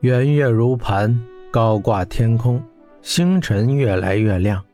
[0.00, 2.62] 圆月如盘，高挂天空，
[3.02, 4.64] 星辰越来越亮。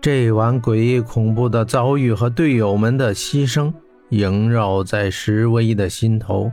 [0.00, 3.70] 这晚诡异恐怖的遭遇和队友们的牺牲
[4.08, 6.50] 萦绕在石威的心头。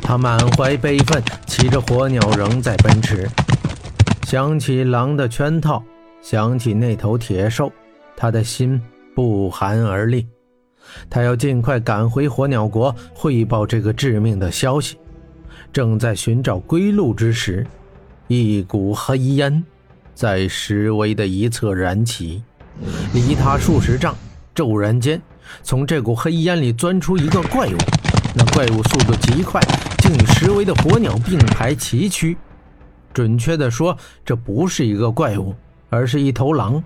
[0.00, 3.28] 他满怀悲愤，骑着火鸟仍在奔驰。
[4.22, 5.84] 想起狼的圈套，
[6.22, 7.70] 想起那头铁兽，
[8.16, 8.80] 他的心
[9.14, 10.26] 不寒而栗。
[11.10, 14.96] 他要尽快赶回火鸟国汇报这个致命的消息。
[15.72, 17.66] 正在寻找归路之时，
[18.26, 19.62] 一股黑烟
[20.14, 22.42] 在石围的一侧燃起，
[23.12, 24.14] 离他数十丈。
[24.52, 25.20] 骤然间，
[25.62, 27.76] 从这股黑烟里钻出一个怪物。
[28.34, 29.60] 那怪物速度极快，
[29.98, 32.36] 竟与石围的火鸟并排齐驱。
[33.12, 35.54] 准确地说，这不是一个怪物，
[35.88, 36.82] 而是一头狼，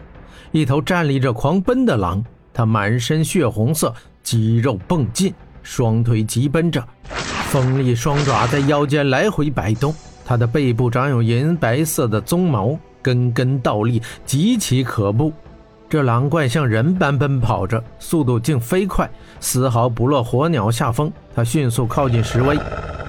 [0.53, 2.23] 一头站立着狂奔的狼。
[2.53, 3.92] 它满身血红色，
[4.23, 6.87] 肌肉迸劲，双腿疾奔着，
[7.54, 9.94] 锋利双爪在腰间来回摆动。
[10.26, 15.33] 它的背部长有银白色的鬃毛，根根倒立，极其可怖。
[15.88, 21.12] 这狼怪像人般奔跑着，速度竟飞快，丝毫不落火鸟下风。
[21.33, 22.58] 它迅速靠近石威。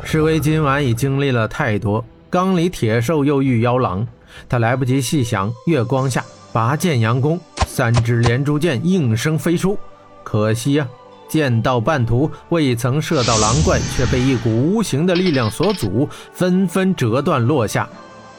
[0.03, 4.07] 石威今晚已经历了太多，缸里铁兽又遇妖狼，
[4.47, 7.39] 他来不及细想，月光下拔剑扬弓。
[7.65, 9.75] 三支连珠箭应声飞出，
[10.23, 10.87] 可惜呀，
[11.27, 17.87] 剑到半途未曾射到狼怪，却被一股无形的力量所阻，纷纷折断落下。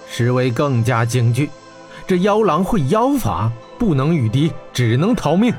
[0.09, 1.51] 石威更加惊惧，
[2.07, 5.53] 这妖狼会妖法，不能御敌，只能逃命。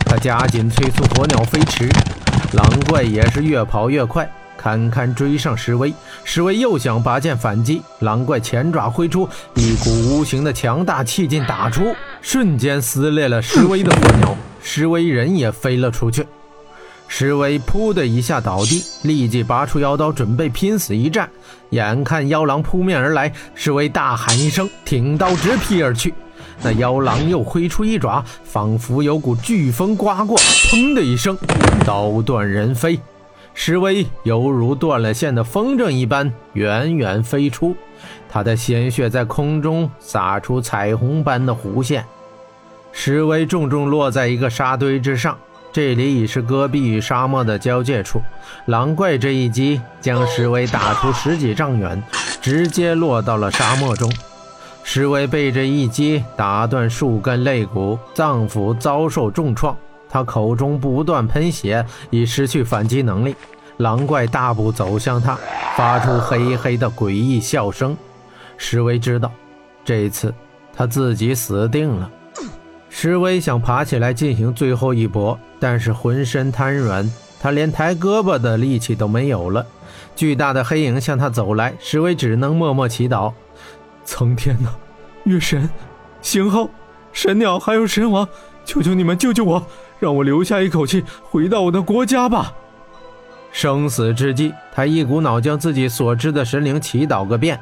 [0.00, 1.88] 他加紧催促火鸟飞驰，
[2.52, 4.30] 狼怪也是越跑越快。
[4.58, 5.92] 堪堪追上石威，
[6.24, 16.26] 石威又想拔剑反击，狼怪前爪挥出，一股无形的强大气劲打出，瞬间撕裂了石威的火鸟，石威人也飞了出去。
[17.08, 21.28] 石威噗的一下倒地，立即拔出妖刀，准备拼死一战。
[21.70, 26.12] 眼看妖狼扑面而来，石威大喊一声，挺刀直劈而去。
[26.62, 31.36] 那妖狼又挥出一爪，仿佛有股飓风刮过，砰的一声，
[31.86, 32.98] 刀断人飞。
[33.54, 37.74] 石威犹如断了线的风筝一般远远飞出，
[38.28, 42.04] 他的鲜血在空中洒出彩虹般的弧线。
[42.92, 45.38] 石威重重落在一个沙堆之上，
[45.76, 48.22] 这里已是戈壁与沙漠的交界处。
[48.64, 52.02] 狼怪这一击将石威打出十几丈远，
[52.40, 54.10] 直接落到了沙漠中。
[54.82, 59.76] 石威被这一击打断数根肋骨，脏腑遭受重创。
[60.08, 63.36] 他口中不断喷血，已失去反击能力。
[63.76, 65.38] 狼怪大步走向他，
[65.76, 67.94] 发出嘿嘿的诡异笑声。
[68.56, 69.30] 石威知道，
[69.84, 70.32] 这次
[70.74, 72.10] 他自己死定了。
[72.98, 77.06] 石威想爬起来进行最后一搏，但是浑身瘫软，
[77.38, 79.66] 他连抬胳膊的力气都没有了。
[80.16, 83.34] 巨大的黑影向他走来，石威只能默默祈祷：
[84.02, 84.70] 苍天呐，
[85.24, 85.68] 月神，
[86.22, 86.70] 星号，
[87.12, 88.26] 神鸟，还有神王，
[88.64, 89.66] 求求你们救救我！
[89.98, 92.54] 让我留下一口气，回到我的国家吧。
[93.52, 97.60] 生死之际，他一股脑将自己所知的神灵祈祷个遍。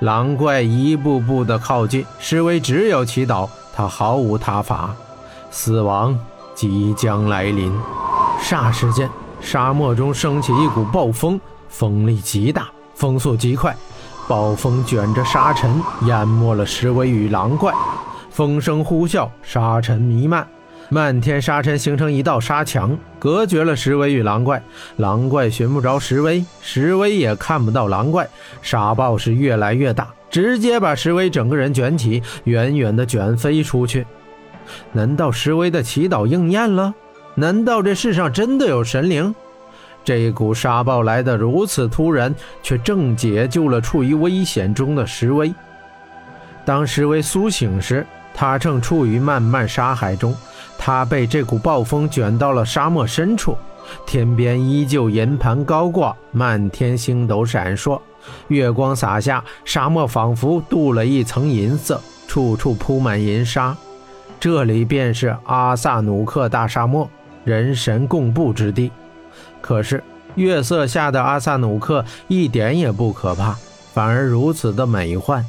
[0.00, 4.90] 狼怪一步步的靠近，石威只有祈祷，他毫无他法。
[5.52, 6.18] 死亡
[6.52, 7.72] 即将来临。
[8.42, 9.08] 霎时间，
[9.40, 13.76] 沙漠中升起一股暴风，风力极大，风速极快，
[14.26, 17.72] 暴风卷着沙尘，淹没了石威与狼怪。
[18.32, 20.44] 风声呼啸，沙尘弥漫。
[20.88, 24.60] 漫天沙尘形成一道沙墙，隔绝了石威与狼怪。
[24.96, 28.28] 狼怪寻不着石威，石威也看不到狼怪。
[28.60, 34.06] 沙暴是越来越大，直接把石威整个人卷起，远远的卷飞出去。
[34.92, 36.94] 难道石威的祈祷应验了？
[37.34, 39.34] 难道这世上真的有神灵？
[40.04, 45.52] 这股沙暴来得如此突然，却正解救了处于危险中的石威。
[46.64, 50.34] 当石威苏醒时，他正处于漫漫沙海中。
[50.78, 53.56] 他被这股暴风卷到了沙漠深处，
[54.06, 58.00] 天边依旧银盘高挂，漫天星斗闪烁，
[58.48, 63.76] 月光洒下，沙漠仿佛镀了一层银色，处处铺满银沙。
[64.40, 67.08] 这里便是阿萨努克大沙漠，
[67.44, 68.90] 人神共布之地。
[69.60, 70.02] 可是
[70.36, 73.56] 月色下的阿萨努克一点也不可怕，
[73.92, 75.44] 反而如此的美幻。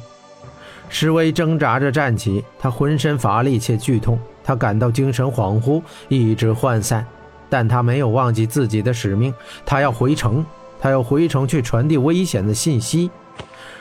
[0.88, 4.18] 施威挣扎着站起，他浑身乏力且剧痛。
[4.42, 7.06] 他感到精神恍惚，意志涣散，
[7.50, 9.34] 但他没有忘记自己的使命。
[9.66, 10.42] 他要回城，
[10.80, 13.10] 他要回城去传递危险的信息。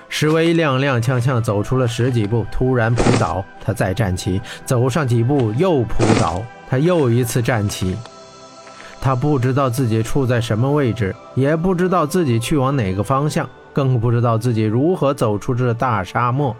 [0.09, 3.45] 石威踉踉跄跄走出了十几步，突然扑倒。
[3.63, 6.43] 他再站起，走上几步又扑倒。
[6.67, 7.95] 他又一次站起。
[8.99, 16.55] 他不知道自己处在什么位置，也不知道自己去往哪个方向，更不知道自己如何走出这大沙漠。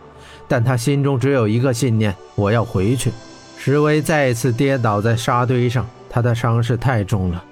[0.48, 3.12] 但他心中只有一个信念：我要回去。
[3.58, 7.44] 石威再次跌倒在沙堆上，他的伤势太重了，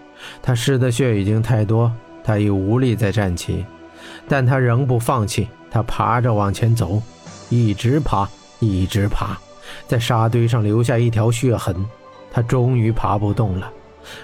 [0.42, 1.92] 他失的血已经太多，
[2.24, 3.66] 他已无力再站起。
[4.28, 7.02] 但他仍不放弃，他爬着往前走，
[7.50, 8.28] 一直爬，
[8.60, 9.38] 一直爬，
[9.88, 11.86] 在沙堆上留下一条血痕。
[12.32, 13.72] 他终于爬不动了。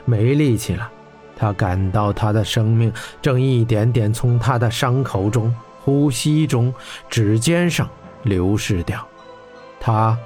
[0.06, 0.90] 没力气了，
[1.36, 2.92] 他感到他的生命
[3.22, 6.74] 正一点点从他的伤口中、呼吸中、
[7.10, 7.90] 指尖上
[8.24, 9.06] 流逝掉。
[9.80, 10.18] 他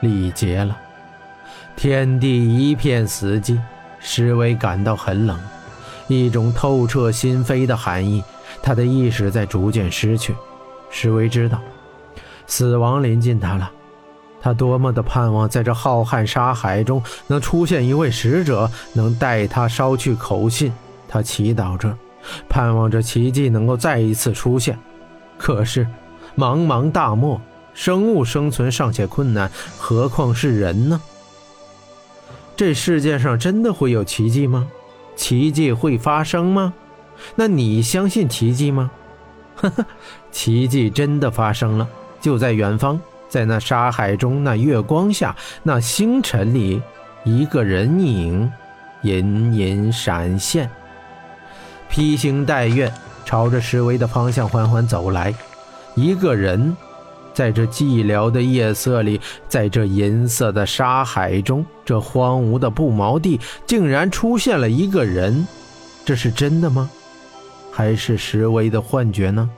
[0.00, 0.76] 力竭了，
[1.78, 3.56] 天地一片死寂。
[4.00, 5.38] 石威感到很冷，
[6.08, 8.20] 一种透彻心扉的寒意。
[8.60, 10.34] 他的意识在逐渐失去。
[10.90, 11.60] 石威知道，
[12.48, 13.70] 死亡临近他了。
[14.40, 20.72] 他多么的盼望，在这浩瀚沙海中能出现一位使者，能带他捎去口信。
[21.08, 21.96] 他祈祷着，
[22.48, 24.76] 盼望着奇迹能够再一次出现。
[25.36, 25.86] 可是，
[26.36, 27.40] 茫茫大漠，
[27.72, 29.48] 生物生存尚且困难，
[29.78, 31.00] 何况是人呢？
[32.58, 34.66] 这世界上真的会有奇迹吗？
[35.14, 36.74] 奇迹会发生吗？
[37.36, 38.90] 那你相信奇迹吗？
[39.54, 39.86] 呵呵，
[40.32, 41.88] 奇迹真的发生了，
[42.20, 43.00] 就在远方。
[43.28, 46.82] 在那沙海中，那月光下，那星辰里，
[47.22, 48.50] 一个人影
[49.02, 50.68] 隐隐闪现，
[51.88, 52.92] 披星戴月，
[53.24, 55.32] 朝着石威的方向缓缓走来。
[55.94, 56.76] 一个人，
[57.38, 65.46] 在这寂寥的夜色里，在这银色的沙海中，这荒芜的不毛地，竟然出现了一个人。
[66.04, 66.90] 这是真的吗？
[67.70, 69.48] 还是石威的幻觉呢？